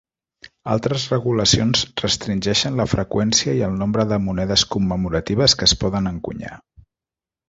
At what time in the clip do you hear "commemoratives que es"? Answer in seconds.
4.77-5.77